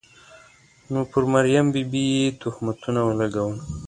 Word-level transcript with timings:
نو 0.91 0.99
پر 1.11 1.23
مریم 1.33 1.65
بي 1.73 1.83
بي 1.91 2.03
یې 2.15 2.27
تهمتونه 2.41 2.99
ولګول. 3.07 3.55